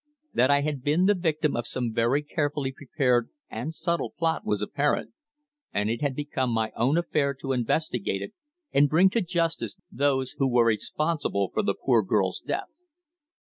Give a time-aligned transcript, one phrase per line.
[0.33, 4.59] That I had been the victim of some very carefully prepared and subtle plot was
[4.59, 5.13] apparent,
[5.71, 8.33] and it had become my own affair to investigate it
[8.73, 12.69] and bring to justice those who were responsible for the poor girl's death.